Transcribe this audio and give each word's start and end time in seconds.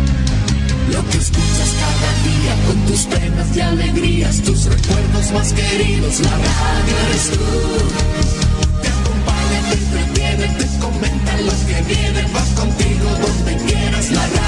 Lo 0.00 1.08
que 1.08 1.18
escuchas 1.18 1.70
cada 1.82 2.10
día 2.24 2.66
con 2.66 2.76
tus 2.86 3.00
penas 3.06 3.56
y 3.56 3.60
alegrías, 3.60 4.42
tus 4.42 4.64
recuerdos 4.64 5.32
más 5.32 5.52
queridos, 5.52 6.20
la 6.20 6.30
radio 6.30 6.94
eres 7.08 7.30
tú. 7.30 7.38
Te 8.82 8.88
acompaña, 8.88 9.58
te 9.68 9.74
entretiene, 9.74 10.46
te 10.58 10.66
comenta 10.78 11.36
lo 11.42 11.52
que 11.66 11.94
viene, 11.94 12.22
va 12.34 12.60
contigo 12.60 13.08
donde 13.20 13.56
quieras, 13.66 14.10
la 14.10 14.26
radio 14.26 14.47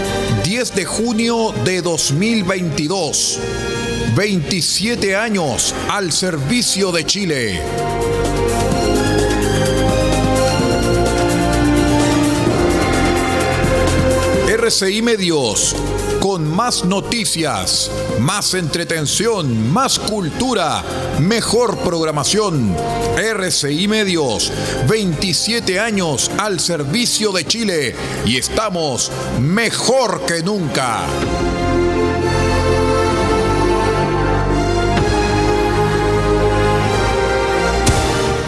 10 0.51 0.75
de 0.75 0.83
junio 0.83 1.53
de 1.63 1.81
2022. 1.81 3.39
27 4.17 5.15
años 5.15 5.73
al 5.89 6.11
servicio 6.11 6.91
de 6.91 7.05
Chile. 7.05 7.61
RCI 14.45 15.01
Medios, 15.01 15.73
con 16.19 16.45
más 16.53 16.83
noticias, 16.83 17.89
más 18.19 18.53
entretención, 18.53 19.71
más 19.71 19.99
cultura, 19.99 20.83
mejor 21.21 21.77
programación. 21.77 22.75
RCI 23.21 23.87
Medios, 23.87 24.51
27 24.89 25.79
años 25.79 26.31
al 26.39 26.59
servicio 26.59 27.31
de 27.31 27.45
Chile 27.45 27.95
y 28.25 28.37
estamos 28.37 29.11
mejor 29.39 30.25
que 30.25 30.41
nunca. 30.41 31.03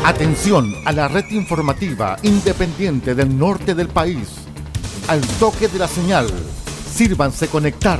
Atención 0.03 0.73
a 0.85 0.91
la 0.91 1.07
red 1.07 1.29
informativa 1.29 2.17
independiente 2.23 3.13
del 3.13 3.37
norte 3.37 3.75
del 3.75 3.89
país. 3.89 4.27
Al 5.07 5.21
toque 5.39 5.67
de 5.67 5.77
la 5.77 5.87
señal, 5.87 6.25
sírvanse 6.91 7.47
conectar. 7.47 7.99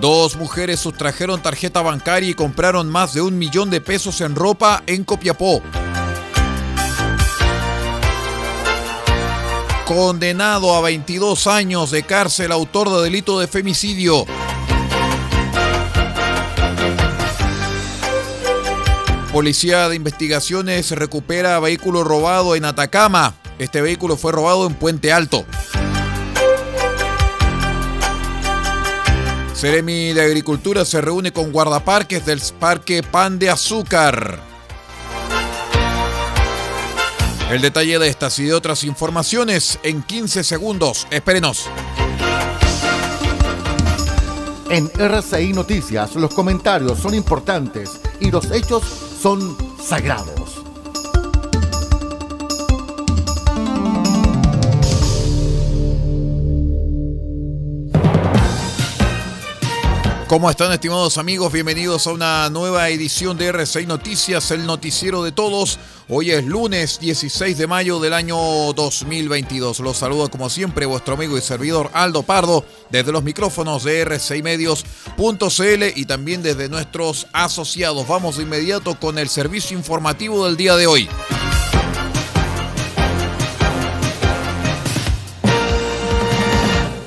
Dos 0.00 0.36
mujeres 0.36 0.80
sustrajeron 0.80 1.42
tarjeta 1.42 1.82
bancaria 1.82 2.30
y 2.30 2.34
compraron 2.34 2.88
más 2.88 3.12
de 3.12 3.20
un 3.20 3.36
millón 3.36 3.68
de 3.68 3.82
pesos 3.82 4.22
en 4.22 4.34
ropa 4.34 4.82
en 4.86 5.04
Copiapó. 5.04 5.60
Condenado 9.84 10.74
a 10.74 10.80
22 10.80 11.46
años 11.46 11.90
de 11.90 12.02
cárcel 12.04 12.50
autor 12.50 12.88
de 12.90 13.02
delito 13.02 13.38
de 13.40 13.46
femicidio. 13.46 14.24
Policía 19.30 19.90
de 19.90 19.96
Investigaciones 19.96 20.92
recupera 20.92 21.60
vehículo 21.60 22.04
robado 22.04 22.56
en 22.56 22.64
Atacama. 22.64 23.34
Este 23.58 23.82
vehículo 23.82 24.16
fue 24.16 24.32
robado 24.32 24.66
en 24.66 24.72
Puente 24.72 25.12
Alto. 25.12 25.44
Ceremi 29.60 30.14
de 30.14 30.22
Agricultura 30.22 30.86
se 30.86 31.02
reúne 31.02 31.34
con 31.34 31.52
guardaparques 31.52 32.24
del 32.24 32.40
Parque 32.58 33.02
Pan 33.02 33.38
de 33.38 33.50
Azúcar. 33.50 34.40
El 37.50 37.60
detalle 37.60 37.98
de 37.98 38.08
estas 38.08 38.38
y 38.38 38.44
de 38.44 38.54
otras 38.54 38.84
informaciones 38.84 39.78
en 39.82 40.02
15 40.02 40.44
segundos. 40.44 41.06
Espérenos. 41.10 41.68
En 44.70 44.90
RCI 44.98 45.52
Noticias 45.52 46.14
los 46.14 46.32
comentarios 46.32 46.98
son 46.98 47.12
importantes 47.12 48.00
y 48.18 48.30
los 48.30 48.50
hechos 48.52 48.82
son 49.20 49.58
sagrados. 49.78 50.39
¿Cómo 60.30 60.48
están 60.48 60.70
estimados 60.70 61.18
amigos? 61.18 61.52
Bienvenidos 61.52 62.06
a 62.06 62.12
una 62.12 62.48
nueva 62.50 62.88
edición 62.88 63.36
de 63.36 63.52
R6 63.52 63.84
Noticias, 63.88 64.52
el 64.52 64.64
noticiero 64.64 65.24
de 65.24 65.32
todos. 65.32 65.80
Hoy 66.08 66.30
es 66.30 66.44
lunes 66.44 67.00
16 67.00 67.58
de 67.58 67.66
mayo 67.66 67.98
del 67.98 68.12
año 68.12 68.36
2022. 68.36 69.80
Los 69.80 69.96
saludo 69.96 70.30
como 70.30 70.48
siempre 70.48 70.86
vuestro 70.86 71.14
amigo 71.14 71.36
y 71.36 71.40
servidor 71.40 71.90
Aldo 71.94 72.22
Pardo 72.22 72.64
desde 72.90 73.10
los 73.10 73.24
micrófonos 73.24 73.82
de 73.82 74.06
R6 74.06 74.40
Medios.cl 74.44 75.98
y 75.98 76.04
también 76.04 76.44
desde 76.44 76.68
nuestros 76.68 77.26
asociados. 77.32 78.06
Vamos 78.06 78.36
de 78.36 78.44
inmediato 78.44 79.00
con 79.00 79.18
el 79.18 79.28
servicio 79.28 79.76
informativo 79.76 80.46
del 80.46 80.56
día 80.56 80.76
de 80.76 80.86
hoy. 80.86 81.08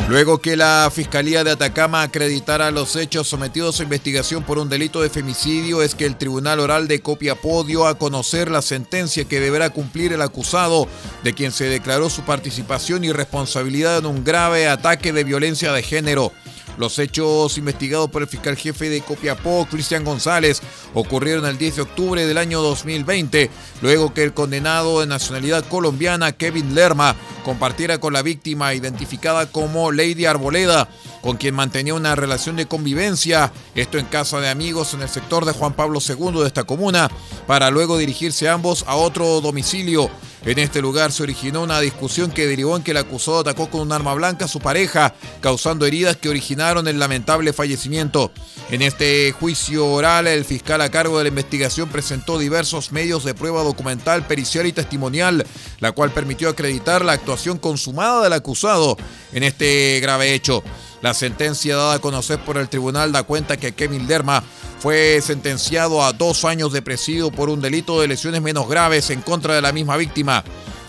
Luego 0.07 0.39
que 0.39 0.55
la 0.55 0.91
Fiscalía 0.95 1.45
de 1.45 1.53
Atacama 1.53 2.03
acreditara 2.03 2.71
los 2.71 2.95
hechos 2.95 3.27
sometidos 3.27 3.81
a 3.81 3.85
investigación 3.85 4.43
por 4.43 4.59
un 4.59 4.69
delito 4.69 5.01
de 5.01 5.09
femicidio, 5.09 5.81
es 5.81 5.95
que 5.95 6.05
el 6.05 6.19
Tribunal 6.19 6.61
Oral 6.61 6.89
de 6.89 7.01
Copiapó 7.01 7.65
dio 7.65 7.87
a 7.87 7.97
conocer 7.97 8.51
la 8.51 8.61
sentencia 8.61 9.25
que 9.25 9.41
deberá 9.41 9.71
cumplir 9.71 10.13
el 10.13 10.21
acusado, 10.21 10.89
de 11.23 11.33
quien 11.33 11.53
se 11.53 11.65
declaró 11.65 12.11
su 12.11 12.21
participación 12.21 13.03
y 13.03 13.13
responsabilidad 13.13 13.97
en 13.97 14.07
un 14.07 14.25
grave 14.25 14.69
ataque 14.69 15.15
de 15.15 15.25
violencia 15.25 15.73
de 15.73 15.83
género. 15.83 16.33
Los 16.77 16.99
hechos 16.99 17.57
investigados 17.57 18.11
por 18.11 18.23
el 18.23 18.29
fiscal 18.29 18.57
jefe 18.57 18.89
de 18.89 19.01
Copiapó, 19.01 19.67
Cristian 19.71 20.05
González, 20.05 20.61
ocurrieron 20.93 21.47
el 21.47 21.57
10 21.57 21.77
de 21.77 21.83
octubre 21.83 22.27
del 22.27 22.39
año 22.39 22.63
2020, 22.63 23.51
luego 23.81 24.13
que 24.13 24.25
el 24.25 24.35
condenado 24.35 25.01
de 25.01 25.07
nacionalidad 25.07 25.65
colombiana, 25.69 26.33
Kevin 26.33 26.75
Lerma, 26.75 27.15
compartiera 27.45 27.99
con 27.99 28.13
la 28.13 28.23
víctima 28.23 28.75
identificada 28.75 29.47
como 29.47 29.93
Lady 29.93 30.25
Arboleda, 30.25 30.89
con 31.23 31.37
quien 31.37 31.55
mantenía 31.55 31.95
una 31.95 32.17
relación 32.17 32.57
de 32.57 32.67
convivencia, 32.67 33.53
esto 33.75 33.99
en 33.99 34.07
casa 34.07 34.41
de 34.41 34.49
amigos 34.49 34.95
en 34.95 35.03
el 35.03 35.09
sector 35.09 35.45
de 35.45 35.53
Juan 35.53 35.75
Pablo 35.75 36.01
II 36.07 36.41
de 36.41 36.47
esta 36.47 36.65
comuna, 36.65 37.11
para 37.47 37.71
luego 37.71 37.99
dirigirse 37.99 38.49
ambos 38.49 38.85
a 38.89 38.97
otro 38.97 39.41
domicilio. 39.41 40.11
En 40.45 40.59
este 40.59 40.83
lugar 40.83 41.11
se 41.11 41.23
originó 41.23 41.63
una 41.63 41.81
discusión 41.81 42.31
que 42.31 42.47
derivó 42.47 42.77
en 42.77 42.83
que 42.83 42.91
el 42.91 42.99
acusado 42.99 43.39
atacó 43.39 43.71
con 43.71 43.81
un 43.81 43.93
arma 43.93 44.13
blanca 44.13 44.45
a 44.45 44.49
su 44.49 44.61
pareja, 44.61 45.15
causando 45.41 45.87
heridas 45.87 46.17
que 46.17 46.29
originaron 46.29 46.64
el 46.73 46.99
lamentable 46.99 47.53
fallecimiento. 47.53 48.33
En 48.71 48.83
este 48.83 49.33
juicio 49.33 49.87
oral, 49.87 50.27
el 50.27 50.45
fiscal 50.45 50.81
a 50.81 50.91
cargo 50.91 51.19
de 51.19 51.25
la 51.25 51.29
investigación 51.29 51.89
presentó 51.89 52.39
diversos 52.39 52.93
medios 52.93 53.25
de 53.25 53.35
prueba 53.35 53.63
documental, 53.63 54.27
pericial 54.27 54.67
y 54.67 54.73
testimonial, 54.73 55.47
la 55.81 55.93
cual 55.93 56.11
permitió 56.13 56.49
acreditar 56.49 57.05
la 57.05 57.13
actuación 57.13 57.59
consumada 57.59 58.23
del 58.23 58.33
acusado 58.33 58.97
en 59.33 59.43
este 59.43 60.01
grave 60.01 60.35
hecho. 60.35 60.63
La 61.03 61.13
sentencia 61.13 61.77
dada 61.77 61.95
a 61.95 61.99
conocer 61.99 62.39
por 62.41 62.57
el 62.57 62.71
tribunal 62.71 63.13
da 63.13 63.25
cuenta 63.25 63.59
que 63.59 63.73
Kevin 63.73 64.09
Lerma 64.09 64.43
fue 64.79 65.21
sentenciado 65.21 66.03
a 66.03 66.13
dos 66.13 66.45
años 66.45 66.73
de 66.73 66.81
presidio 66.81 67.31
por 67.31 67.51
un 67.51 67.61
delito 67.61 68.01
de 68.01 68.09
lesiones 68.09 68.41
menos 68.41 68.69
graves 68.69 69.11
en 69.11 69.21
contra 69.21 69.55
de 69.55 69.61
la 69.61 69.73
misma 69.73 69.99
víctima. 69.99 70.45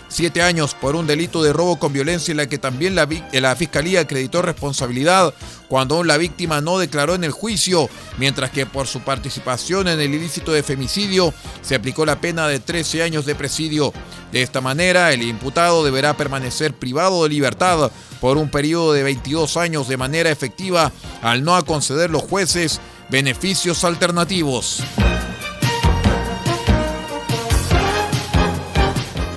Siete 0.08 0.42
años 0.42 0.76
por 0.76 0.96
un 0.96 1.08
delito 1.08 1.44
de 1.44 1.52
robo 1.52 1.78
con 1.78 1.92
violencia 1.92 2.32
en 2.32 2.38
la 2.38 2.48
que 2.48 2.58
también 2.58 2.96
la, 2.96 3.08
la, 3.34 3.56
Fiscalía 3.56 4.02
acreditó 4.02 4.42
responsabilidad 4.42 5.34
cuando 5.68 6.04
la 6.04 6.18
víctima 6.18 6.62
no 6.62 6.78
declaró 6.78 7.16
en 7.16 7.24
el 7.24 7.32
juicio, 7.32 7.90
mientras 8.18 8.52
que 8.52 8.66
por 8.66 8.88
su 8.88 9.02
participación 9.02 9.88
en 9.88 10.00
el 10.00 10.14
ilícito 10.14 10.52
de 10.52 10.64
femicidio 10.64 11.34
se 11.62 11.76
aplicó 11.76 12.06
la 12.06 12.22
pena 12.22 12.48
de 12.48 12.60
13 12.60 13.04
años 13.04 13.26
de 13.26 13.36
presidio. 13.36 13.94
De 14.32 14.42
esta 14.42 14.62
manera, 14.62 15.12
el 15.12 15.24
imputado 15.24 15.84
deberá 15.84 16.16
permanecer 16.16 16.74
privado 16.74 17.24
de 17.24 17.30
libertad 17.30 17.92
por 18.22 18.38
un 18.38 18.50
periodo 18.50 18.94
de 18.94 19.04
22 19.04 19.58
años 19.58 19.88
de 19.88 19.98
manera 19.98 20.30
efectiva 20.30 20.92
al 21.22 21.44
no 21.44 21.64
conceder 21.66 22.12
los 22.12 22.24
jueces 22.24 22.80
beneficios 23.10 23.84
alternativos. 23.84 24.84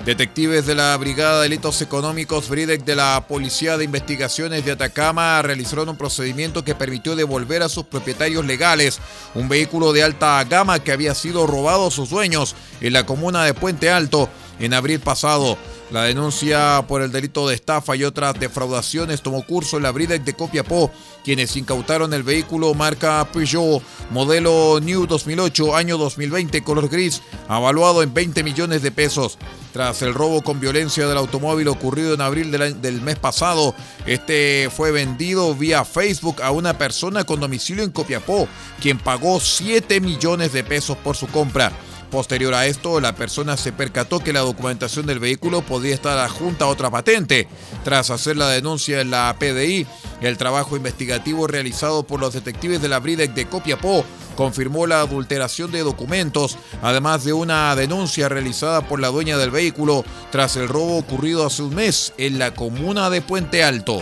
Detectives 0.09 0.65
de 0.65 0.75
la 0.75 0.97
Brigada 0.97 1.37
de 1.37 1.51
Delitos 1.51 1.83
Económicos 1.83 2.49
BRIDEC 2.49 2.83
de 2.83 2.97
la 2.97 3.27
Policía 3.29 3.77
de 3.77 3.85
Investigaciones 3.85 4.65
de 4.65 4.73
Atacama 4.73 5.43
realizaron 5.43 5.91
un 5.91 5.99
procedimiento 5.99 6.65
que 6.65 6.75
permitió 6.75 7.15
devolver 7.15 7.63
a 7.63 7.69
sus 7.69 7.85
propietarios 7.85 8.47
legales 8.47 9.01
un 9.35 9.51
vehículo 9.51 9.93
de 9.93 10.03
alta 10.03 10.43
gama 10.45 10.83
que 10.83 10.93
había 10.93 11.15
sido 11.15 11.47
robado 11.47 11.89
a 11.89 11.91
sus 11.91 12.09
dueños 12.09 12.57
en 12.81 12.95
la 12.95 13.05
comuna 13.05 13.45
de 13.45 13.53
Puente 13.53 13.91
Alto 13.91 14.31
en 14.59 14.73
abril 14.73 14.99
pasado. 14.99 15.59
La 15.91 16.05
denuncia 16.05 16.85
por 16.87 17.01
el 17.01 17.11
delito 17.11 17.49
de 17.49 17.55
estafa 17.55 17.97
y 17.97 18.05
otras 18.05 18.39
defraudaciones 18.39 19.23
tomó 19.23 19.43
curso 19.47 19.79
en 19.79 19.85
la 19.85 19.91
Bridec 19.91 20.23
de 20.23 20.35
Copiapó, 20.35 20.91
quienes 21.25 21.57
incautaron 21.57 22.13
el 22.13 22.23
vehículo 22.23 22.75
marca 22.75 23.27
Peugeot 23.33 23.83
modelo 24.11 24.81
New 24.83 25.07
2008 25.07 25.75
año 25.75 25.97
2020 25.97 26.63
color 26.63 26.91
gris, 26.91 27.23
avaluado 27.49 28.03
en 28.03 28.13
20 28.13 28.43
millones 28.43 28.83
de 28.83 28.91
pesos. 28.91 29.39
Tras 29.73 30.03
el 30.03 30.13
robo 30.13 30.43
con 30.43 30.61
violencia 30.61 31.07
del 31.09 31.17
automóvil 31.17 31.69
ocurrido 31.69 32.13
en 32.13 32.21
abril 32.21 32.51
del, 32.51 33.01
mes 33.01 33.17
pasado, 33.17 33.75
este 34.07 34.69
fue 34.71 34.91
vendido 34.91 35.55
vía 35.55 35.87
Facebook 35.87 36.43
a 36.43 36.51
una 36.51 36.77
persona 36.77 37.25
con 37.25 37.41
domicilio 37.41 37.85
en 37.85 37.93
Copiapó, 37.93 38.47
quien 38.81 38.99
pagó 38.99 39.41
7 39.41 40.01
millones 40.01 40.53
de 40.53 40.65
pesos 40.65 40.99
por 40.99 41.17
su 41.17 41.29
compra. 41.29 41.73
Posterior 42.11 42.55
a 42.55 42.67
esto, 42.67 43.01
la 43.01 43.15
persona 43.15 43.57
se 43.57 43.73
percató 43.73 44.21
que 44.21 44.33
la 44.33 44.41
documentación 44.41 45.07
del 45.07 45.19
vehículo 45.19 45.63
podía 45.63 45.95
estar 45.95 46.19
adjunta 46.19 46.65
a 46.65 46.69
otra 46.69 46.91
patente. 46.91 47.49
Tras 47.85 48.11
hacer 48.11 48.37
la 48.37 48.49
denuncia 48.49 49.01
en 49.01 49.11
la 49.11 49.37
PDI, 49.39 49.87
el 50.23 50.39
trabajo 50.39 50.77
investigativo 50.77 51.47
realizado 51.47 52.05
por 52.05 52.21
los 52.21 52.33
detectives 52.33 52.81
de 52.81 52.89
la 52.89 52.99
Bridec 52.99 53.35
de 53.35 53.47
Copiapó 53.47 54.05
confirmó 54.37 54.87
la 54.87 55.01
adulteración 55.01 55.73
de 55.73 55.81
documentos, 55.81 56.59
además 56.81 57.25
de 57.25 57.33
una 57.33 57.75
denuncia 57.75 58.29
realizada 58.29 58.83
por 58.83 59.01
la 59.01 59.09
dueña 59.09 59.37
del 59.37 59.51
vehículo 59.51 60.05
tras 60.31 60.57
el 60.57 60.69
robo 60.69 60.97
ocurrido 60.97 61.45
hace 61.45 61.63
un 61.63 61.75
mes 61.75 62.13
en 62.19 62.39
la 62.39 62.55
comuna 62.55 63.11
de 63.11 63.21
Puente 63.21 63.65
Alto. 63.65 63.99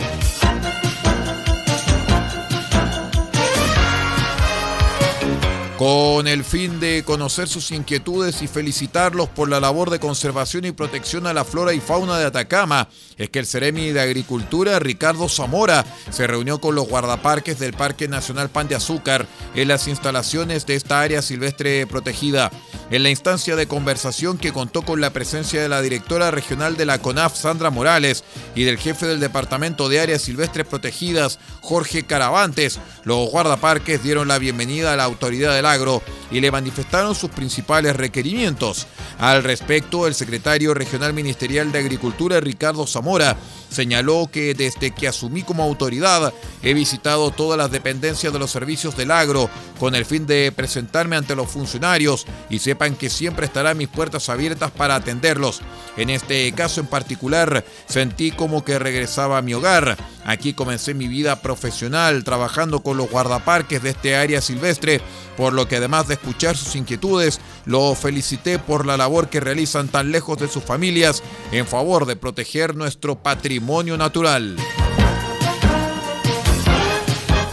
Con 5.77 6.27
el 6.27 6.43
fin 6.43 6.79
de 6.79 7.03
conocer 7.05 7.47
sus 7.47 7.69
inquietudes 7.69 8.41
y 8.41 8.47
felicitarlos 8.47 9.29
por 9.29 9.47
la 9.47 9.59
labor 9.59 9.91
de 9.91 9.99
conservación 9.99 10.65
y 10.65 10.71
protección 10.71 11.27
a 11.27 11.33
la 11.33 11.45
flora 11.45 11.71
y 11.71 11.79
fauna 11.79 12.17
de 12.17 12.25
Atacama, 12.25 12.89
es 13.15 13.29
que 13.29 13.37
el 13.37 13.45
Ceremi 13.45 13.91
de 13.91 14.01
Agricultura, 14.01 14.79
Ricardo 14.79 15.29
Zamora, 15.29 15.85
se 16.09 16.25
reunió 16.25 16.59
con 16.59 16.73
los 16.73 16.87
guardaparques 16.87 17.59
del 17.59 17.73
Parque 17.73 18.07
Nacional 18.07 18.49
Pan 18.49 18.67
de 18.67 18.75
Azúcar 18.75 19.27
en 19.53 19.67
las 19.67 19.87
instalaciones 19.87 20.65
de 20.65 20.75
esta 20.75 21.01
área 21.01 21.21
silvestre 21.21 21.85
protegida. 21.85 22.51
En 22.89 23.03
la 23.03 23.09
instancia 23.09 23.55
de 23.55 23.67
conversación 23.67 24.39
que 24.39 24.53
contó 24.53 24.81
con 24.81 24.99
la 24.99 25.11
presencia 25.11 25.61
de 25.61 25.69
la 25.69 25.81
directora 25.81 26.31
regional 26.31 26.75
de 26.75 26.85
la 26.85 26.99
CONAF, 26.99 27.35
Sandra 27.35 27.69
Morales, 27.69 28.23
y 28.55 28.63
del 28.63 28.79
jefe 28.79 29.05
del 29.05 29.19
Departamento 29.19 29.89
de 29.89 29.99
Áreas 29.99 30.23
Silvestres 30.23 30.65
Protegidas, 30.65 31.37
Jorge 31.61 32.03
Caravantes, 32.03 32.79
los 33.03 33.29
guardaparques 33.29 34.01
dieron 34.01 34.27
la 34.27 34.39
bienvenida 34.39 34.93
a 34.93 34.95
la 34.95 35.03
autoridad 35.03 35.53
del 35.53 35.66
agro 35.67 36.01
y 36.31 36.39
le 36.39 36.51
manifestaron 36.51 37.15
sus 37.15 37.29
principales 37.29 37.95
requerimientos. 37.95 38.87
Al 39.19 39.43
respecto, 39.43 40.07
el 40.07 40.13
secretario 40.13 40.73
regional 40.73 41.13
ministerial 41.13 41.71
de 41.71 41.79
Agricultura, 41.79 42.39
Ricardo 42.39 42.85
Zamora, 42.85 43.37
señaló 43.69 44.29
que 44.31 44.53
desde 44.53 44.91
que 44.91 45.07
asumí 45.07 45.43
como 45.43 45.63
autoridad 45.63 46.33
he 46.63 46.73
visitado 46.73 47.31
todas 47.31 47.57
las 47.57 47.71
dependencias 47.71 48.31
de 48.31 48.39
los 48.39 48.51
servicios 48.51 48.95
del 48.95 49.11
agro 49.11 49.49
con 49.79 49.95
el 49.95 50.05
fin 50.05 50.25
de 50.25 50.51
presentarme 50.55 51.15
ante 51.15 51.35
los 51.35 51.49
funcionarios 51.49 52.25
y 52.49 52.59
sepan 52.59 52.95
que 52.95 53.09
siempre 53.09 53.45
estarán 53.45 53.77
mis 53.77 53.87
puertas 53.87 54.29
abiertas 54.29 54.71
para 54.71 54.95
atenderlos. 54.95 55.61
En 55.97 56.09
este 56.09 56.51
caso 56.53 56.81
en 56.81 56.87
particular 56.87 57.65
sentí 57.87 58.31
como 58.31 58.63
que 58.63 58.79
regresaba 58.79 59.37
a 59.37 59.41
mi 59.41 59.53
hogar. 59.53 59.97
Aquí 60.25 60.53
comencé 60.53 60.93
mi 60.93 61.07
vida 61.07 61.41
profesional 61.41 62.23
trabajando 62.23 62.81
con 62.81 62.97
los 62.97 63.09
guardaparques 63.09 63.81
de 63.81 63.91
este 63.91 64.15
área 64.15 64.41
silvestre 64.41 65.01
por 65.37 65.53
lo 65.53 65.67
que 65.67 65.77
además 65.77 66.07
de 66.07 66.15
escuchar 66.17 66.57
sus 66.57 66.75
inquietudes, 66.75 67.39
lo 67.65 67.95
felicité 67.95 68.59
por 68.59 68.85
la 68.85 68.97
labor 68.97 69.29
que 69.29 69.39
realizan 69.39 69.87
tan 69.87 70.11
lejos 70.11 70.37
de 70.37 70.47
sus 70.47 70.63
familias 70.63 71.23
en 71.51 71.65
favor 71.65 72.05
de 72.05 72.15
proteger 72.15 72.75
nuestro 72.75 73.21
patrimonio 73.21 73.97
natural. 73.97 74.57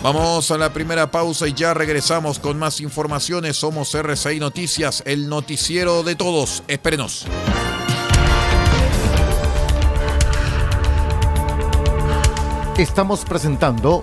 Vamos 0.02 0.50
a 0.50 0.58
la 0.58 0.70
primera 0.70 1.10
pausa 1.10 1.48
y 1.48 1.54
ya 1.54 1.72
regresamos 1.72 2.38
con 2.38 2.58
más 2.58 2.80
informaciones. 2.80 3.56
Somos 3.56 3.94
RCI 3.94 4.38
Noticias, 4.38 5.02
el 5.06 5.30
noticiero 5.30 6.02
de 6.02 6.14
todos. 6.14 6.62
Espérenos. 6.68 7.26
Estamos 12.76 13.24
presentando 13.24 14.02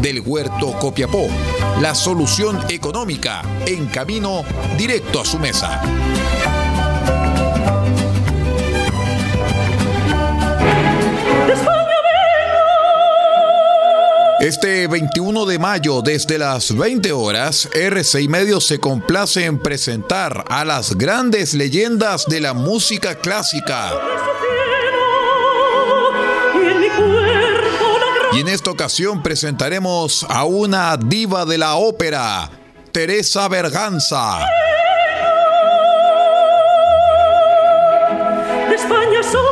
del 0.00 0.20
Huerto 0.20 0.72
Copiapó, 0.78 1.28
la 1.80 1.94
solución 1.94 2.58
económica 2.68 3.42
en 3.66 3.86
camino 3.86 4.44
directo 4.76 5.20
a 5.20 5.24
su 5.24 5.38
mesa. 5.38 5.82
Este 14.40 14.86
21 14.86 15.46
de 15.46 15.58
mayo, 15.58 16.00
desde 16.00 16.38
las 16.38 16.76
20 16.76 17.10
horas, 17.10 17.68
RCI 17.74 18.28
Medios 18.28 18.66
se 18.66 18.78
complace 18.78 19.44
en 19.44 19.58
presentar 19.58 20.44
a 20.48 20.64
las 20.64 20.96
grandes 20.96 21.54
leyendas 21.54 22.24
de 22.26 22.40
la 22.40 22.54
música 22.54 23.16
clásica. 23.16 23.90
Y 28.32 28.40
en 28.40 28.48
esta 28.48 28.70
ocasión 28.70 29.22
presentaremos 29.22 30.26
a 30.28 30.44
una 30.44 30.96
diva 30.96 31.46
de 31.46 31.56
la 31.56 31.76
ópera, 31.76 32.50
Teresa 32.92 33.48
Berganza. 33.48 34.46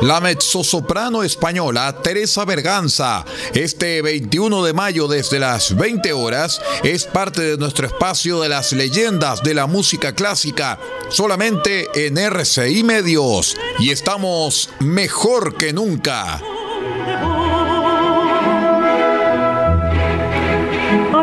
La 0.02 0.20
mezzosoprano 0.20 1.22
española 1.22 2.00
Teresa 2.02 2.44
Berganza, 2.44 3.24
este 3.54 4.02
21 4.02 4.64
de 4.64 4.72
mayo 4.72 5.08
desde 5.08 5.38
las 5.38 5.74
20 5.74 6.12
horas, 6.12 6.60
es 6.82 7.04
parte 7.04 7.42
de 7.42 7.56
nuestro 7.56 7.86
espacio 7.86 8.40
de 8.42 8.50
las 8.50 8.72
leyendas 8.72 9.42
de 9.42 9.54
la 9.54 9.66
música 9.66 10.14
clásica, 10.14 10.78
solamente 11.08 11.88
en 11.94 12.18
RCI 12.18 12.84
Medios. 12.84 13.56
Y 13.78 13.90
estamos 13.90 14.70
mejor 14.80 15.56
que 15.56 15.72
nunca. 15.72 16.40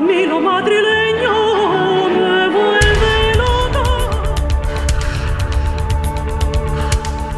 Mí 0.03 0.25
lo 0.25 0.39
madrileño 0.41 2.09
me 2.09 2.49
vuelve 2.49 3.35
loca. 3.37 3.83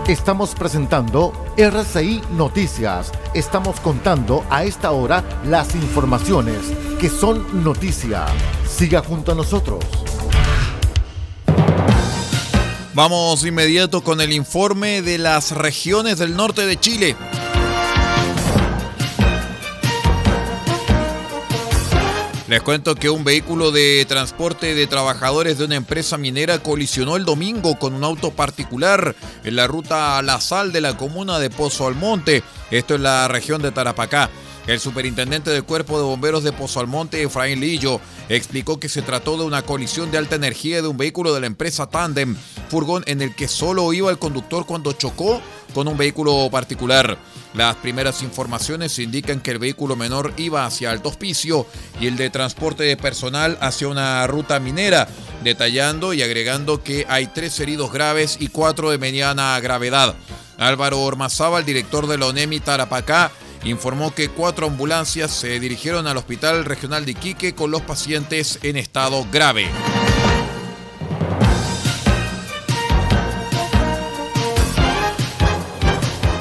Estamos 0.07 0.55
presentando 0.55 1.33
RCI 1.57 2.21
Noticias. 2.31 3.11
Estamos 3.33 3.79
contando 3.79 4.43
a 4.49 4.63
esta 4.63 4.91
hora 4.91 5.23
las 5.45 5.75
informaciones 5.75 6.57
que 6.99 7.09
son 7.09 7.63
noticia. 7.63 8.25
Siga 8.67 9.01
junto 9.01 9.31
a 9.31 9.35
nosotros. 9.35 9.83
Vamos 12.93 13.45
inmediato 13.45 14.03
con 14.03 14.21
el 14.21 14.31
informe 14.31 15.01
de 15.01 15.17
las 15.17 15.51
regiones 15.51 16.17
del 16.17 16.35
norte 16.35 16.65
de 16.65 16.79
Chile. 16.79 17.15
Les 22.47 22.61
cuento 22.61 22.93
que 22.93 23.09
un 23.09 23.23
vehículo 23.23 23.71
de 23.71 24.05
transporte 24.07 24.75
de 24.75 24.85
trabajadores 24.85 25.57
de 25.57 25.65
una 25.65 25.77
empresa 25.77 26.15
minera 26.19 26.59
colisionó 26.59 27.15
el 27.15 27.25
domingo 27.25 27.79
con 27.79 27.95
un 27.95 28.03
auto 28.03 28.31
particular 28.31 29.15
en 29.43 29.55
la 29.55 29.65
ruta 29.65 30.21
La 30.21 30.39
Sal 30.39 30.71
de 30.71 30.79
la 30.79 30.95
comuna 30.95 31.39
de 31.39 31.49
Pozo 31.49 31.87
Almonte, 31.87 32.43
esto 32.69 32.93
en 32.95 33.03
la 33.03 33.27
región 33.27 33.63
de 33.63 33.71
Tarapacá. 33.71 34.29
El 34.67 34.79
superintendente 34.79 35.51
del 35.51 35.63
Cuerpo 35.63 35.99
de 35.99 36.05
Bomberos 36.05 36.43
de 36.43 36.51
Pozo 36.51 36.79
Almonte, 36.79 37.21
Efraín 37.21 37.59
Lillo, 37.59 38.01
explicó 38.29 38.79
que 38.79 38.89
se 38.89 39.03
trató 39.03 39.37
de 39.37 39.43
una 39.43 39.61
colisión 39.61 40.09
de 40.09 40.17
alta 40.17 40.35
energía 40.35 40.81
de 40.81 40.87
un 40.87 40.97
vehículo 40.97 41.35
de 41.35 41.41
la 41.41 41.45
empresa 41.45 41.85
Tandem, 41.87 42.35
furgón 42.69 43.03
en 43.05 43.21
el 43.21 43.35
que 43.35 43.47
solo 43.47 43.93
iba 43.93 44.09
el 44.09 44.17
conductor 44.17 44.65
cuando 44.65 44.93
chocó 44.93 45.39
con 45.75 45.87
un 45.87 45.97
vehículo 45.97 46.49
particular. 46.49 47.17
Las 47.53 47.75
primeras 47.75 48.23
informaciones 48.23 48.97
indican 48.97 49.39
que 49.39 49.51
el 49.51 49.59
vehículo 49.59 49.95
menor 49.95 50.33
iba 50.37 50.65
hacia 50.65 50.89
Alto 50.89 51.09
Hospicio 51.09 51.67
y 52.01 52.07
el 52.07 52.17
de 52.17 52.31
transporte 52.31 52.83
de 52.83 52.97
personal 52.97 53.59
hacia 53.61 53.87
una 53.87 54.25
ruta 54.25 54.59
minera, 54.59 55.07
detallando 55.43 56.13
y 56.13 56.23
agregando 56.23 56.81
que 56.81 57.05
hay 57.07 57.27
tres 57.27 57.59
heridos 57.59 57.93
graves 57.93 58.37
y 58.39 58.47
cuatro 58.47 58.89
de 58.89 58.97
mediana 58.97 59.59
gravedad. 59.59 60.15
Álvaro 60.57 61.01
Ormazábal, 61.01 61.65
director 61.65 62.07
de 62.07 62.17
la 62.17 62.27
ONEMI 62.27 62.61
Tarapacá, 62.61 63.31
informó 63.65 64.13
que 64.13 64.29
cuatro 64.29 64.67
ambulancias 64.67 65.31
se 65.31 65.59
dirigieron 65.59 66.07
al 66.07 66.17
Hospital 66.17 66.63
Regional 66.65 67.05
de 67.05 67.11
Iquique 67.11 67.53
con 67.53 67.71
los 67.71 67.81
pacientes 67.81 68.59
en 68.61 68.77
estado 68.77 69.25
grave. 69.31 69.67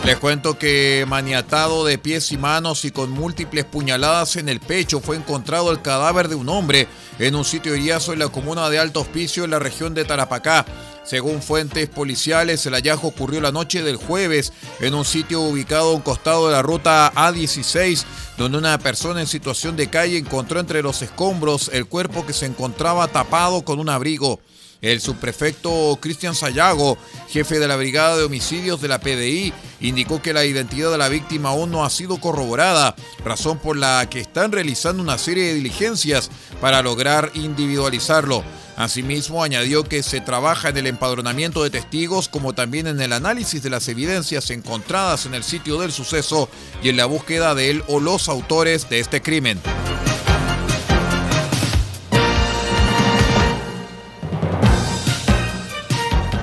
Les 0.04 0.18
cuento 0.18 0.58
que 0.58 1.06
maniatado 1.08 1.86
de 1.86 1.96
pies 1.96 2.30
y 2.30 2.36
manos 2.36 2.84
y 2.84 2.90
con 2.90 3.10
múltiples 3.10 3.64
puñaladas 3.64 4.36
en 4.36 4.50
el 4.50 4.60
pecho 4.60 5.00
fue 5.00 5.16
encontrado 5.16 5.72
el 5.72 5.80
cadáver 5.80 6.28
de 6.28 6.34
un 6.34 6.50
hombre 6.50 6.86
en 7.18 7.34
un 7.34 7.44
sitio 7.46 7.72
heriazo 7.72 8.12
en 8.12 8.18
la 8.18 8.28
comuna 8.28 8.68
de 8.68 8.78
Alto 8.78 9.00
Hospicio 9.00 9.44
en 9.44 9.50
la 9.52 9.58
región 9.58 9.94
de 9.94 10.04
Tarapacá. 10.04 10.66
Según 11.04 11.42
fuentes 11.42 11.88
policiales, 11.90 12.64
el 12.64 12.72
hallazgo 12.72 13.08
ocurrió 13.08 13.42
la 13.42 13.52
noche 13.52 13.82
del 13.82 13.96
jueves 13.96 14.54
en 14.80 14.94
un 14.94 15.04
sitio 15.04 15.42
ubicado 15.42 15.90
a 15.90 15.94
un 15.94 16.00
costado 16.00 16.46
de 16.46 16.52
la 16.52 16.62
ruta 16.62 17.12
A16, 17.14 18.04
donde 18.38 18.56
una 18.56 18.78
persona 18.78 19.20
en 19.20 19.26
situación 19.26 19.76
de 19.76 19.90
calle 19.90 20.16
encontró 20.16 20.60
entre 20.60 20.82
los 20.82 21.02
escombros 21.02 21.70
el 21.74 21.86
cuerpo 21.86 22.24
que 22.24 22.32
se 22.32 22.46
encontraba 22.46 23.06
tapado 23.08 23.66
con 23.66 23.80
un 23.80 23.90
abrigo. 23.90 24.40
El 24.84 25.00
subprefecto 25.00 25.98
Cristian 25.98 26.34
Sayago, 26.34 26.98
jefe 27.30 27.58
de 27.58 27.66
la 27.66 27.76
Brigada 27.76 28.18
de 28.18 28.24
Homicidios 28.24 28.82
de 28.82 28.88
la 28.88 29.00
PDI, 29.00 29.50
indicó 29.80 30.20
que 30.20 30.34
la 30.34 30.44
identidad 30.44 30.90
de 30.90 30.98
la 30.98 31.08
víctima 31.08 31.48
aún 31.48 31.70
no 31.70 31.86
ha 31.86 31.90
sido 31.90 32.18
corroborada, 32.18 32.94
razón 33.24 33.58
por 33.58 33.78
la 33.78 34.06
que 34.10 34.20
están 34.20 34.52
realizando 34.52 35.02
una 35.02 35.16
serie 35.16 35.44
de 35.46 35.54
diligencias 35.54 36.30
para 36.60 36.82
lograr 36.82 37.30
individualizarlo. 37.32 38.44
Asimismo, 38.76 39.42
añadió 39.42 39.84
que 39.84 40.02
se 40.02 40.20
trabaja 40.20 40.68
en 40.68 40.76
el 40.76 40.86
empadronamiento 40.86 41.62
de 41.62 41.70
testigos 41.70 42.28
como 42.28 42.52
también 42.52 42.86
en 42.86 43.00
el 43.00 43.14
análisis 43.14 43.62
de 43.62 43.70
las 43.70 43.88
evidencias 43.88 44.50
encontradas 44.50 45.24
en 45.24 45.32
el 45.32 45.44
sitio 45.44 45.80
del 45.80 45.92
suceso 45.92 46.50
y 46.82 46.90
en 46.90 46.98
la 46.98 47.06
búsqueda 47.06 47.54
de 47.54 47.70
él 47.70 47.84
o 47.88 48.00
los 48.00 48.28
autores 48.28 48.90
de 48.90 49.00
este 49.00 49.22
crimen. 49.22 49.58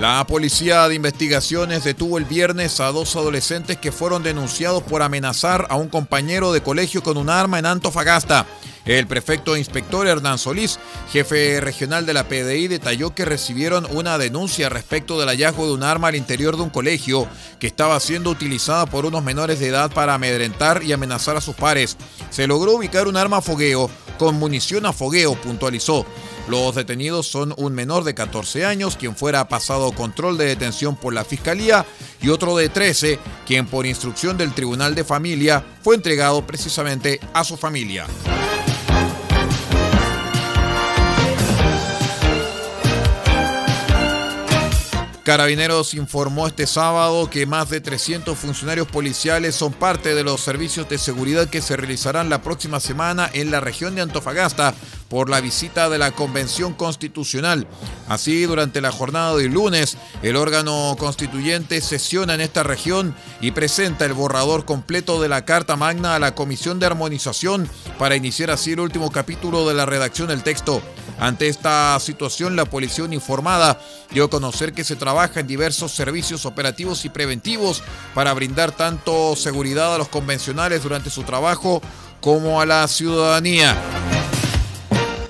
La 0.01 0.25
policía 0.25 0.87
de 0.87 0.95
investigaciones 0.95 1.83
detuvo 1.83 2.17
el 2.17 2.25
viernes 2.25 2.79
a 2.79 2.91
dos 2.91 3.15
adolescentes 3.15 3.77
que 3.77 3.91
fueron 3.91 4.23
denunciados 4.23 4.81
por 4.81 5.03
amenazar 5.03 5.67
a 5.69 5.75
un 5.75 5.89
compañero 5.89 6.51
de 6.51 6.63
colegio 6.63 7.03
con 7.03 7.17
un 7.17 7.29
arma 7.29 7.59
en 7.59 7.67
Antofagasta. 7.67 8.47
El 8.83 9.05
prefecto 9.05 9.55
inspector 9.55 10.07
Hernán 10.07 10.39
Solís, 10.39 10.79
jefe 11.11 11.61
regional 11.61 12.07
de 12.07 12.15
la 12.15 12.27
PDI, 12.27 12.67
detalló 12.67 13.13
que 13.13 13.25
recibieron 13.25 13.85
una 13.91 14.17
denuncia 14.17 14.69
respecto 14.69 15.19
del 15.19 15.29
hallazgo 15.29 15.67
de 15.67 15.73
un 15.73 15.83
arma 15.83 16.07
al 16.07 16.15
interior 16.15 16.55
de 16.55 16.63
un 16.63 16.71
colegio 16.71 17.27
que 17.59 17.67
estaba 17.67 17.99
siendo 17.99 18.31
utilizada 18.31 18.87
por 18.87 19.05
unos 19.05 19.23
menores 19.23 19.59
de 19.59 19.67
edad 19.67 19.91
para 19.91 20.15
amedrentar 20.15 20.81
y 20.81 20.93
amenazar 20.93 21.37
a 21.37 21.41
sus 21.41 21.55
pares. 21.55 21.95
Se 22.31 22.47
logró 22.47 22.73
ubicar 22.73 23.07
un 23.07 23.17
arma 23.17 23.37
a 23.37 23.41
fogueo 23.43 23.87
con 24.17 24.39
munición 24.39 24.87
a 24.87 24.93
fogueo, 24.93 25.35
puntualizó. 25.35 26.07
Los 26.47 26.75
detenidos 26.75 27.27
son 27.27 27.53
un 27.57 27.73
menor 27.73 28.03
de 28.03 28.13
14 28.13 28.65
años, 28.65 28.97
quien 28.97 29.15
fuera 29.15 29.47
pasado 29.47 29.91
control 29.91 30.37
de 30.37 30.45
detención 30.45 30.95
por 30.95 31.13
la 31.13 31.23
Fiscalía, 31.23 31.85
y 32.21 32.29
otro 32.29 32.57
de 32.57 32.69
13, 32.69 33.19
quien 33.45 33.67
por 33.67 33.85
instrucción 33.85 34.37
del 34.37 34.53
Tribunal 34.53 34.95
de 34.95 35.03
Familia 35.03 35.63
fue 35.81 35.95
entregado 35.95 36.45
precisamente 36.45 37.19
a 37.33 37.43
su 37.43 37.57
familia. 37.57 38.05
Carabineros 45.23 45.93
informó 45.93 46.47
este 46.47 46.65
sábado 46.65 47.29
que 47.29 47.45
más 47.45 47.69
de 47.69 47.79
300 47.79 48.35
funcionarios 48.35 48.87
policiales 48.87 49.53
son 49.53 49.71
parte 49.71 50.15
de 50.15 50.23
los 50.23 50.41
servicios 50.41 50.89
de 50.89 50.97
seguridad 50.97 51.47
que 51.47 51.61
se 51.61 51.77
realizarán 51.77 52.29
la 52.29 52.41
próxima 52.41 52.79
semana 52.79 53.29
en 53.31 53.51
la 53.51 53.59
región 53.59 53.93
de 53.93 54.01
Antofagasta 54.01 54.73
por 55.11 55.29
la 55.29 55.41
visita 55.41 55.89
de 55.89 55.97
la 55.97 56.13
Convención 56.13 56.73
Constitucional. 56.73 57.67
Así, 58.07 58.43
durante 58.43 58.79
la 58.79 58.93
jornada 58.93 59.35
de 59.35 59.49
lunes, 59.49 59.97
el 60.23 60.37
órgano 60.37 60.95
constituyente 60.97 61.81
sesiona 61.81 62.33
en 62.33 62.39
esta 62.39 62.63
región 62.63 63.13
y 63.41 63.51
presenta 63.51 64.05
el 64.05 64.13
borrador 64.13 64.63
completo 64.63 65.21
de 65.21 65.27
la 65.27 65.43
Carta 65.43 65.75
Magna 65.75 66.15
a 66.15 66.19
la 66.19 66.33
Comisión 66.33 66.79
de 66.79 66.85
Armonización 66.85 67.67
para 67.99 68.15
iniciar 68.15 68.51
así 68.51 68.71
el 68.71 68.79
último 68.79 69.11
capítulo 69.11 69.67
de 69.67 69.73
la 69.73 69.85
redacción 69.85 70.29
del 70.29 70.43
texto. 70.43 70.81
Ante 71.19 71.49
esta 71.49 71.99
situación, 71.99 72.55
la 72.55 72.63
policía 72.63 73.03
uniformada 73.03 73.81
dio 74.11 74.23
a 74.23 74.29
conocer 74.29 74.71
que 74.71 74.85
se 74.85 74.95
trabaja 74.95 75.41
en 75.41 75.47
diversos 75.47 75.91
servicios 75.91 76.45
operativos 76.45 77.03
y 77.03 77.09
preventivos 77.09 77.83
para 78.15 78.33
brindar 78.33 78.71
tanto 78.71 79.35
seguridad 79.35 79.93
a 79.93 79.97
los 79.97 80.07
convencionales 80.07 80.83
durante 80.83 81.09
su 81.09 81.23
trabajo 81.23 81.81
como 82.21 82.61
a 82.61 82.65
la 82.65 82.87
ciudadanía. 82.87 83.75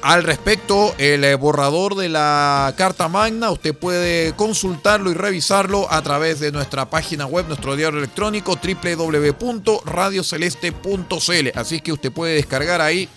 Al 0.01 0.23
respecto, 0.23 0.95
el 0.97 1.23
eh, 1.23 1.35
borrador 1.35 1.93
de 1.95 2.09
la 2.09 2.73
Carta 2.75 3.07
Magna, 3.07 3.51
usted 3.51 3.75
puede 3.75 4.33
consultarlo 4.35 5.11
y 5.11 5.13
revisarlo 5.13 5.85
a 5.91 6.01
través 6.01 6.39
de 6.39 6.51
nuestra 6.51 6.89
página 6.89 7.27
web, 7.27 7.45
nuestro 7.47 7.75
diario 7.75 7.99
electrónico 7.99 8.57
www.radioceleste.cl. 8.57 11.49
Así 11.53 11.81
que 11.81 11.93
usted 11.93 12.11
puede 12.11 12.33
descargar 12.35 12.81
ahí 12.81 13.07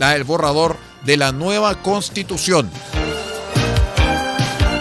el 0.00 0.24
borrador 0.24 0.78
de 1.04 1.18
la 1.18 1.32
nueva 1.32 1.82
constitución. 1.82 2.70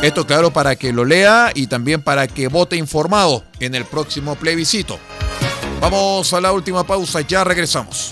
Esto 0.02 0.26
claro 0.26 0.52
para 0.52 0.78
que 0.78 0.94
lo 0.94 1.04
lea 1.04 1.52
y 1.54 1.68
también 1.68 2.02
para 2.02 2.26
que 2.28 2.48
vote 2.48 2.78
informado 2.78 3.44
en 3.60 3.76
el 3.76 3.84
próximo 3.84 4.36
plebiscito. 4.36 4.98
Vamos 5.82 6.34
a 6.34 6.40
la 6.40 6.54
última 6.54 6.86
pausa, 6.86 7.20
ya 7.20 7.44
regresamos. 7.44 8.12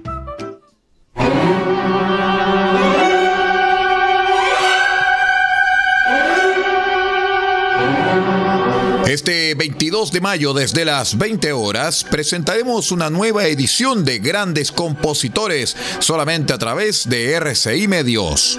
22 10.01 10.11
de 10.11 10.21
mayo 10.21 10.53
desde 10.53 10.83
las 10.83 11.15
20 11.15 11.53
horas 11.53 12.03
presentaremos 12.03 12.91
una 12.91 13.11
nueva 13.11 13.45
edición 13.45 14.03
de 14.03 14.17
Grandes 14.17 14.71
Compositores 14.71 15.77
solamente 15.99 16.53
a 16.53 16.57
través 16.57 17.07
de 17.07 17.33
RCI 17.33 17.87
Medios. 17.87 18.57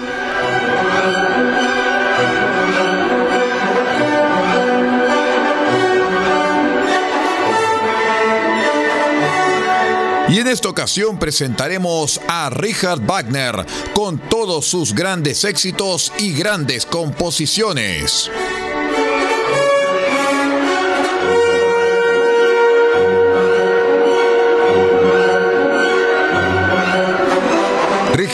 Y 10.29 10.39
en 10.39 10.47
esta 10.47 10.69
ocasión 10.69 11.19
presentaremos 11.19 12.21
a 12.29 12.49
Richard 12.51 13.01
Wagner 13.01 13.65
con 13.93 14.17
todos 14.17 14.65
sus 14.65 14.95
grandes 14.95 15.43
éxitos 15.43 16.13
y 16.17 16.31
grandes 16.31 16.85
composiciones. 16.85 18.31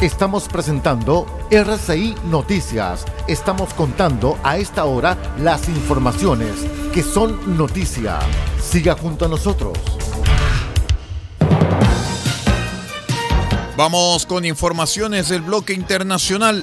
Estamos 0.00 0.48
presentando 0.48 1.26
RCI 1.50 2.14
Noticias. 2.24 3.04
Estamos 3.28 3.74
contando 3.74 4.38
a 4.42 4.56
esta 4.56 4.86
hora 4.86 5.18
las 5.38 5.68
informaciones 5.68 6.54
que 6.90 7.02
son 7.02 7.58
noticia. 7.58 8.18
Siga 8.58 8.96
junto 8.96 9.26
a 9.26 9.28
nosotros. 9.28 9.76
Vamos 13.76 14.24
con 14.24 14.46
informaciones 14.46 15.28
del 15.28 15.42
bloque 15.42 15.74
internacional. 15.74 16.62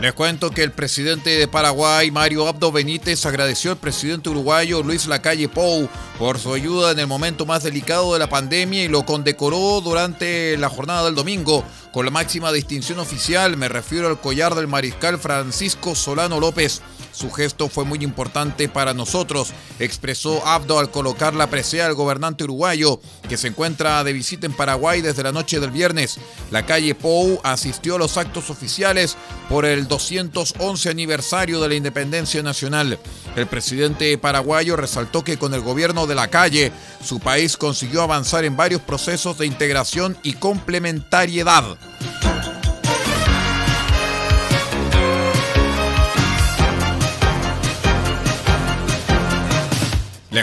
Les 0.00 0.12
cuento 0.12 0.50
que 0.50 0.62
el 0.62 0.70
presidente 0.70 1.30
de 1.30 1.48
Paraguay, 1.48 2.12
Mario 2.12 2.46
Abdo 2.46 2.70
Benítez, 2.70 3.26
agradeció 3.26 3.72
al 3.72 3.78
presidente 3.78 4.30
uruguayo 4.30 4.80
Luis 4.84 5.08
Lacalle 5.08 5.48
Pou 5.48 5.88
por 6.20 6.38
su 6.38 6.54
ayuda 6.54 6.92
en 6.92 7.00
el 7.00 7.08
momento 7.08 7.46
más 7.46 7.64
delicado 7.64 8.12
de 8.12 8.20
la 8.20 8.28
pandemia 8.28 8.84
y 8.84 8.88
lo 8.88 9.04
condecoró 9.04 9.80
durante 9.80 10.56
la 10.56 10.68
jornada 10.68 11.06
del 11.06 11.16
domingo 11.16 11.64
con 11.92 12.04
la 12.04 12.12
máxima 12.12 12.52
distinción 12.52 13.00
oficial. 13.00 13.56
Me 13.56 13.68
refiero 13.68 14.06
al 14.06 14.20
collar 14.20 14.54
del 14.54 14.68
mariscal 14.68 15.18
Francisco 15.18 15.96
Solano 15.96 16.38
López. 16.38 16.80
Su 17.18 17.32
gesto 17.32 17.68
fue 17.68 17.84
muy 17.84 18.04
importante 18.04 18.68
para 18.68 18.94
nosotros, 18.94 19.52
expresó 19.80 20.46
Abdo 20.46 20.78
al 20.78 20.92
colocar 20.92 21.34
la 21.34 21.50
presea 21.50 21.86
al 21.86 21.94
gobernante 21.94 22.44
uruguayo, 22.44 23.00
que 23.28 23.36
se 23.36 23.48
encuentra 23.48 24.04
de 24.04 24.12
visita 24.12 24.46
en 24.46 24.52
Paraguay 24.52 25.00
desde 25.00 25.24
la 25.24 25.32
noche 25.32 25.58
del 25.58 25.72
viernes. 25.72 26.20
La 26.52 26.64
calle 26.64 26.94
Pou 26.94 27.40
asistió 27.42 27.96
a 27.96 27.98
los 27.98 28.16
actos 28.18 28.50
oficiales 28.50 29.16
por 29.48 29.64
el 29.64 29.88
211 29.88 30.90
aniversario 30.90 31.60
de 31.60 31.68
la 31.68 31.74
independencia 31.74 32.40
nacional. 32.40 33.00
El 33.34 33.48
presidente 33.48 34.16
paraguayo 34.16 34.76
resaltó 34.76 35.24
que 35.24 35.38
con 35.38 35.54
el 35.54 35.60
gobierno 35.60 36.06
de 36.06 36.14
la 36.14 36.28
calle, 36.28 36.70
su 37.04 37.18
país 37.18 37.56
consiguió 37.56 38.02
avanzar 38.02 38.44
en 38.44 38.56
varios 38.56 38.82
procesos 38.82 39.38
de 39.38 39.46
integración 39.46 40.16
y 40.22 40.34
complementariedad. 40.34 41.64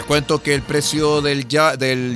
Cuento 0.06 0.42
que 0.42 0.54
el 0.54 0.62
precio 0.62 1.20
del, 1.20 1.48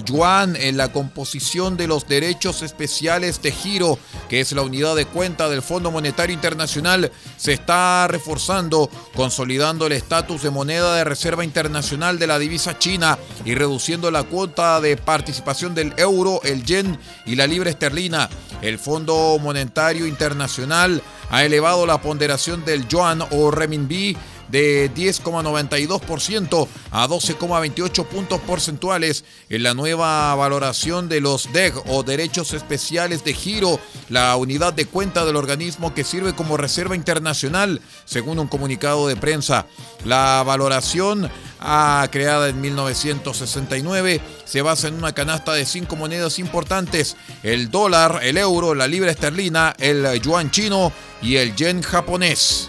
yuan 0.04 0.56
en 0.56 0.76
la 0.76 0.92
composición 0.92 1.76
de 1.76 1.88
los 1.88 2.06
derechos 2.06 2.62
especiales 2.62 3.42
de 3.42 3.50
giro, 3.50 3.98
que 4.28 4.40
es 4.40 4.52
la 4.52 4.62
unidad 4.62 4.94
de 4.94 5.06
cuenta 5.06 5.48
del 5.48 5.60
Fondo 5.60 5.90
Monetario 5.90 6.32
Internacional, 6.34 7.10
se 7.36 7.52
está 7.52 8.06
reforzando, 8.08 8.88
consolidando 9.14 9.86
el 9.86 9.92
estatus 9.92 10.42
de 10.42 10.50
moneda 10.50 10.94
de 10.94 11.04
reserva 11.04 11.44
internacional 11.44 12.18
de 12.18 12.28
la 12.28 12.38
divisa 12.38 12.78
china 12.78 13.18
y 13.44 13.54
reduciendo 13.54 14.10
la 14.10 14.22
cuota 14.22 14.80
de 14.80 14.96
participación 14.96 15.74
del 15.74 15.92
euro, 15.96 16.40
el 16.44 16.64
yen 16.64 16.98
y 17.26 17.34
la 17.34 17.46
libra 17.46 17.70
esterlina. 17.70 18.30
El 18.62 18.78
Fondo 18.78 19.38
Monetario 19.40 20.06
Internacional 20.06 21.02
ha 21.30 21.44
elevado 21.44 21.86
la 21.86 22.00
ponderación 22.00 22.64
del 22.64 22.86
yuan 22.86 23.22
o 23.30 23.50
renminbi 23.50 24.16
de 24.50 24.90
10,92% 24.94 26.68
a 26.90 27.08
12,28 27.08 28.06
puntos 28.06 28.40
porcentuales 28.40 29.24
en 29.48 29.62
la 29.62 29.74
nueva 29.74 30.34
valoración 30.34 31.08
de 31.08 31.20
los 31.20 31.52
DEG 31.52 31.74
o 31.86 32.02
derechos 32.02 32.52
especiales 32.52 33.24
de 33.24 33.34
giro, 33.34 33.80
la 34.08 34.36
unidad 34.36 34.72
de 34.72 34.86
cuenta 34.86 35.24
del 35.24 35.36
organismo 35.36 35.94
que 35.94 36.04
sirve 36.04 36.34
como 36.34 36.56
reserva 36.56 36.96
internacional, 36.96 37.80
según 38.04 38.38
un 38.38 38.48
comunicado 38.48 39.08
de 39.08 39.16
prensa. 39.16 39.66
La 40.04 40.42
valoración 40.44 41.30
ah, 41.60 42.06
creada 42.10 42.48
en 42.48 42.60
1969 42.60 44.20
se 44.44 44.62
basa 44.62 44.88
en 44.88 44.94
una 44.94 45.12
canasta 45.12 45.52
de 45.52 45.66
cinco 45.66 45.96
monedas 45.96 46.38
importantes, 46.38 47.16
el 47.42 47.70
dólar, 47.70 48.20
el 48.22 48.36
euro, 48.36 48.74
la 48.74 48.86
libra 48.86 49.10
esterlina, 49.10 49.74
el 49.78 50.20
yuan 50.20 50.50
chino 50.50 50.92
y 51.22 51.36
el 51.36 51.54
yen 51.54 51.82
japonés. 51.82 52.68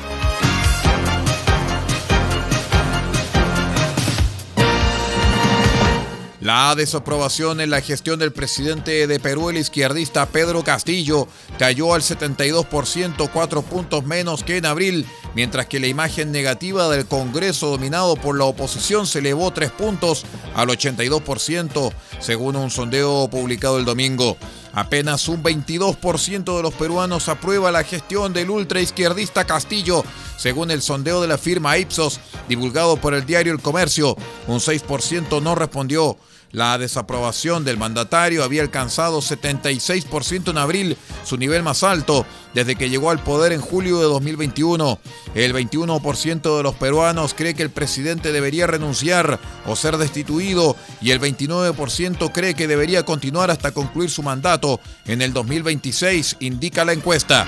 La 6.42 6.74
desaprobación 6.74 7.62
en 7.62 7.70
la 7.70 7.82
gestión 7.82 8.18
del 8.18 8.34
presidente 8.34 9.06
de 9.06 9.20
Perú, 9.20 9.52
el 9.52 9.58
izquierdista 9.58 10.26
Pedro 10.26 10.64
Castillo, 10.64 11.28
cayó 11.60 11.94
al 11.94 12.02
72%, 12.02 13.30
cuatro 13.32 13.62
puntos 13.62 14.04
menos 14.06 14.44
que 14.44 14.58
en 14.58 14.66
abril, 14.66 15.06
mientras 15.36 15.68
que 15.68 15.80
la 15.80 15.86
imagen 15.86 16.32
negativa 16.32 16.90
del 16.90 17.06
Congreso 17.06 17.70
dominado 17.70 18.16
por 18.16 18.36
la 18.36 18.46
oposición 18.46 19.06
se 19.06 19.20
elevó 19.20 19.54
tres 19.54 19.70
puntos 19.70 20.26
al 20.56 20.70
82%, 20.70 21.94
según 22.20 22.56
un 22.56 22.72
sondeo 22.72 23.30
publicado 23.30 23.78
el 23.78 23.86
domingo. 23.86 24.36
Apenas 24.74 25.28
un 25.28 25.44
22% 25.44 26.58
de 26.58 26.64
los 26.64 26.74
peruanos 26.74 27.30
aprueba 27.30 27.72
la 27.72 27.84
gestión 27.84 28.34
del 28.34 28.50
ultraizquierdista 28.50 29.46
Castillo, 29.46 30.04
según 30.38 30.72
el 30.72 30.82
sondeo 30.82 31.22
de 31.22 31.28
la 31.28 31.38
firma 31.38 31.78
Ipsos, 31.78 32.20
divulgado 32.50 32.98
por 32.98 33.14
el 33.14 33.28
diario 33.28 33.54
El 33.54 33.62
Comercio. 33.62 34.16
Un 34.48 34.60
6% 34.60 35.40
no 35.44 35.54
respondió. 35.54 36.18
La 36.52 36.78
desaprobación 36.78 37.64
del 37.64 37.78
mandatario 37.78 38.44
había 38.44 38.62
alcanzado 38.62 39.22
76% 39.22 40.52
en 40.52 40.58
abril, 40.58 40.98
su 41.24 41.38
nivel 41.38 41.64
más 41.64 41.84
alto 41.84 42.26
desde 42.54 42.76
que 42.76 42.90
llegó 42.90 43.12
al 43.12 43.24
poder 43.24 43.54
en 43.54 43.62
julio 43.62 44.00
de 44.00 44.06
2021. 44.06 45.00
El 45.36 45.54
21% 45.54 46.58
de 46.58 46.64
los 46.64 46.76
peruanos 46.76 47.34
cree 47.34 47.54
que 47.54 47.64
el 47.64 47.70
presidente 47.70 48.32
debería 48.32 48.68
renunciar 48.68 49.40
o 49.66 49.76
ser 49.76 49.98
destituido 49.98 50.76
y 51.02 51.12
el 51.12 51.22
29% 51.22 52.32
cree 52.32 52.54
que 52.54 52.68
debería 52.68 53.04
continuar 53.04 53.52
hasta 53.52 53.72
concluir 53.72 54.10
su 54.10 54.24
mandato 54.24 54.80
en 55.06 55.22
el 55.22 55.34
2026, 55.34 56.38
indica 56.40 56.86
la 56.86 56.94
encuesta. 56.94 57.48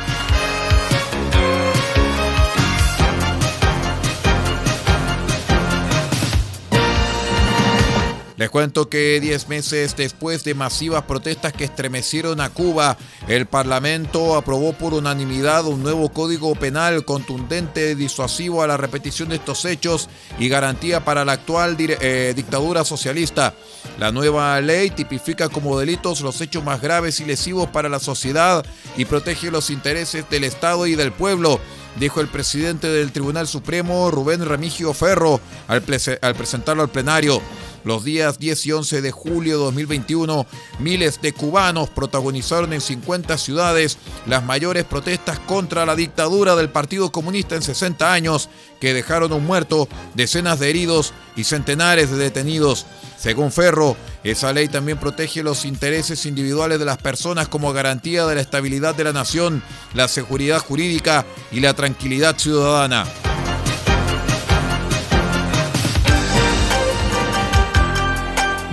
Les 8.43 8.49
cuento 8.49 8.89
que 8.89 9.21
10 9.21 9.47
meses 9.47 9.95
después 9.95 10.43
de 10.43 10.53
masivas 10.53 11.03
protestas 11.03 11.53
que 11.53 11.63
estremecieron 11.63 12.41
a 12.41 12.49
Cuba, 12.49 12.97
el 13.29 13.45
Parlamento 13.45 14.35
aprobó 14.35 14.73
por 14.73 14.93
unanimidad 14.93 15.65
un 15.65 15.81
nuevo 15.81 16.09
código 16.09 16.53
penal 16.53 17.05
contundente, 17.05 17.95
disuasivo 17.95 18.61
a 18.61 18.67
la 18.67 18.75
repetición 18.75 19.29
de 19.29 19.37
estos 19.37 19.63
hechos 19.63 20.09
y 20.39 20.49
garantía 20.49 21.05
para 21.05 21.23
la 21.23 21.31
actual 21.31 21.77
eh, 21.79 22.33
dictadura 22.35 22.83
socialista. 22.83 23.53
La 23.97 24.11
nueva 24.11 24.59
ley 24.59 24.89
tipifica 24.89 25.47
como 25.47 25.79
delitos 25.79 26.19
los 26.19 26.41
hechos 26.41 26.65
más 26.65 26.81
graves 26.81 27.21
y 27.21 27.23
lesivos 27.23 27.69
para 27.69 27.87
la 27.87 28.01
sociedad 28.01 28.65
y 28.97 29.05
protege 29.05 29.51
los 29.51 29.69
intereses 29.69 30.29
del 30.29 30.43
Estado 30.43 30.85
y 30.85 30.95
del 30.95 31.13
pueblo 31.13 31.61
dijo 31.95 32.21
el 32.21 32.27
presidente 32.27 32.87
del 32.87 33.11
Tribunal 33.11 33.47
Supremo, 33.47 34.09
Rubén 34.09 34.45
Remigio 34.45 34.93
Ferro, 34.93 35.39
al, 35.67 35.83
al 36.21 36.35
presentarlo 36.35 36.81
al 36.81 36.89
plenario. 36.89 37.41
Los 37.83 38.03
días 38.03 38.39
10 38.39 38.65
y 38.65 38.71
11 38.71 39.01
de 39.01 39.11
julio 39.11 39.57
de 39.57 39.65
2021, 39.65 40.45
miles 40.79 41.21
de 41.21 41.33
cubanos 41.33 41.89
protagonizaron 41.89 42.71
en 42.73 42.81
50 42.81 43.37
ciudades 43.37 43.97
las 44.25 44.43
mayores 44.43 44.85
protestas 44.85 45.39
contra 45.39 45.85
la 45.85 45.95
dictadura 45.95 46.55
del 46.55 46.69
Partido 46.69 47.11
Comunista 47.11 47.55
en 47.55 47.61
60 47.61 48.13
años, 48.13 48.49
que 48.79 48.93
dejaron 48.93 49.33
un 49.33 49.45
muerto, 49.45 49.89
decenas 50.13 50.59
de 50.59 50.69
heridos 50.69 51.13
y 51.35 51.43
centenares 51.43 52.09
de 52.09 52.17
detenidos. 52.17 52.85
Según 53.17 53.51
Ferro, 53.51 53.97
esa 54.23 54.53
ley 54.53 54.67
también 54.67 54.97
protege 54.97 55.43
los 55.43 55.65
intereses 55.65 56.25
individuales 56.25 56.79
de 56.79 56.85
las 56.85 56.97
personas 56.97 57.47
como 57.47 57.73
garantía 57.73 58.25
de 58.25 58.35
la 58.35 58.41
estabilidad 58.41 58.95
de 58.95 59.05
la 59.05 59.13
nación, 59.13 59.61
la 59.93 60.07
seguridad 60.07 60.59
jurídica 60.59 61.25
y 61.51 61.59
la 61.59 61.73
tranquilidad 61.73 62.37
ciudadana. 62.37 63.05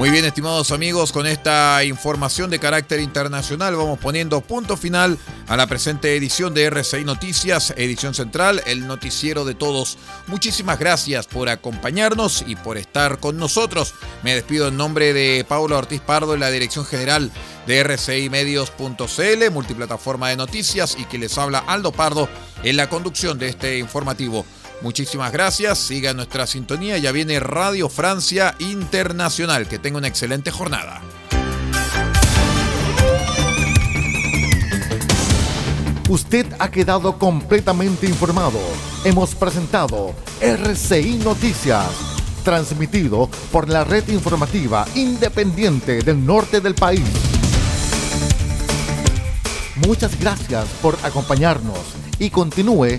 Muy 0.01 0.09
bien, 0.09 0.25
estimados 0.25 0.71
amigos, 0.71 1.13
con 1.13 1.27
esta 1.27 1.85
información 1.85 2.49
de 2.49 2.59
carácter 2.59 3.01
internacional 3.01 3.77
vamos 3.77 3.99
poniendo 3.99 4.41
punto 4.41 4.79
final 4.79 5.19
a 5.47 5.59
la 5.59 5.67
presente 5.67 6.17
edición 6.17 6.55
de 6.55 6.65
RCI 6.65 7.05
Noticias, 7.05 7.75
edición 7.77 8.15
central, 8.15 8.63
el 8.65 8.87
noticiero 8.87 9.45
de 9.45 9.55
todos. 9.55 9.99
Muchísimas 10.27 10.79
gracias 10.79 11.27
por 11.27 11.51
acompañarnos 11.51 12.45
y 12.47 12.57
por 12.57 12.79
estar 12.79 13.21
con 13.21 13.37
nosotros. 13.37 13.93
Me 14.23 14.35
despido 14.35 14.69
en 14.69 14.79
nombre 14.79 15.13
de 15.13 15.45
Paulo 15.47 15.77
Ortiz 15.77 16.01
Pardo 16.01 16.33
en 16.33 16.41
la 16.41 16.51
dirección 16.51 16.87
general 16.87 17.31
de 17.67 17.81
RCI 17.81 18.31
Medios.cl, 18.31 19.51
multiplataforma 19.53 20.31
de 20.31 20.37
noticias, 20.37 20.97
y 20.99 21.05
que 21.05 21.19
les 21.19 21.37
habla 21.37 21.59
Aldo 21.59 21.93
Pardo 21.93 22.27
en 22.63 22.79
la 22.79 22.89
conducción 22.89 23.39
de 23.39 23.49
este 23.49 23.77
informativo. 23.77 24.47
Muchísimas 24.83 25.31
gracias, 25.31 25.79
siga 25.79 26.15
nuestra 26.15 26.47
sintonía, 26.47 26.97
ya 26.97 27.13
viene 27.13 27.39
Radio 27.39 27.91
Francia 27.91 28.55
Internacional, 28.59 29.69
que 29.69 29.79
tenga 29.79 29.99
una 29.99 30.09
excelente 30.09 30.51
jornada. 30.51 31.03
Usted 36.09 36.47
ha 36.59 36.71
quedado 36.71 37.19
completamente 37.19 38.07
informado. 38.07 38.59
Hemos 39.05 39.35
presentado 39.35 40.15
RCI 40.41 41.21
Noticias, 41.23 41.87
transmitido 42.43 43.29
por 43.53 43.69
la 43.69 43.85
red 43.85 44.09
informativa 44.09 44.87
independiente 44.95 46.01
del 46.03 46.25
norte 46.25 46.61
del 46.61 46.75
país. 46.75 47.05
Muchas 49.87 50.19
gracias 50.19 50.67
por 50.83 50.99
acompañarnos 51.05 51.79
y 52.19 52.31
continúe 52.31 52.99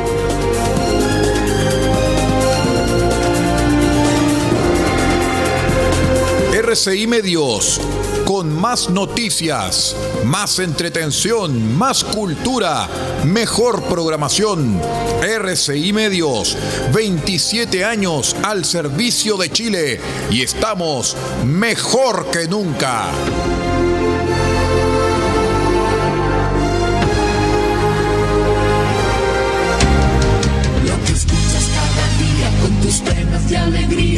RCI 6.71 7.05
Medios, 7.05 7.81
con 8.23 8.49
más 8.49 8.89
noticias, 8.89 9.93
más 10.23 10.57
entretención, 10.59 11.77
más 11.77 12.05
cultura, 12.05 12.87
mejor 13.25 13.83
programación. 13.89 14.79
RCI 15.21 15.91
Medios, 15.91 16.57
27 16.93 17.83
años 17.83 18.37
al 18.43 18.63
servicio 18.63 19.35
de 19.35 19.51
Chile 19.51 19.99
y 20.29 20.43
estamos 20.43 21.17
mejor 21.45 22.31
que 22.31 22.47
nunca. 22.47 23.09